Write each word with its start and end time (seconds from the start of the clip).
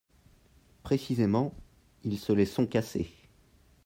Précisément, 0.81 1.53
ils 2.05 2.17
se 2.17 2.33
les 2.33 2.47
sont 2.47 2.65
cassées 2.65 3.11